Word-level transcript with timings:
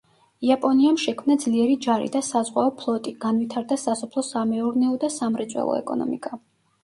იაპონიამ 0.45 0.95
შექმნა 1.01 1.35
ძლიერი 1.43 1.75
ჯარი 1.85 2.07
და 2.15 2.21
საზღვაო 2.27 2.71
ფლოტი, 2.79 3.13
განვითარდა 3.27 3.77
სასოფლო-სამეურნეო 3.83 4.95
და 5.05 5.11
სამრეწველო 5.17 5.77
ეკონომიკა. 5.85 6.41